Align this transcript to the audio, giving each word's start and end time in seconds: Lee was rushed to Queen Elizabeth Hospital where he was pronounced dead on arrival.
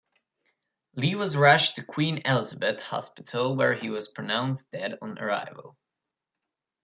Lee 0.95 1.13
was 1.13 1.37
rushed 1.37 1.75
to 1.75 1.83
Queen 1.83 2.23
Elizabeth 2.25 2.79
Hospital 2.79 3.55
where 3.55 3.75
he 3.75 3.91
was 3.91 4.07
pronounced 4.07 4.71
dead 4.71 4.97
on 4.99 5.19
arrival. 5.19 5.77